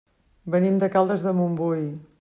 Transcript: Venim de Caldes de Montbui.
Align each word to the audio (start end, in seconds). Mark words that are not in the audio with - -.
Venim 0.55 0.79
de 0.85 0.89
Caldes 0.97 1.27
de 1.29 1.37
Montbui. 1.43 1.89